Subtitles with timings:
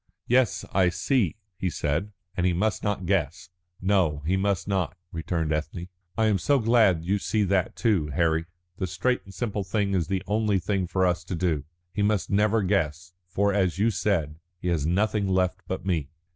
[0.25, 2.11] "Yes, I see," he said.
[2.35, 5.89] "And he must not guess." "No, he must not," returned Ethne.
[6.17, 8.45] "I am so glad you see that too, Harry.
[8.77, 11.65] The straight and simple thing is the only thing for us to do.
[11.93, 16.09] He must never guess, for, as you said, he has nothing left but me."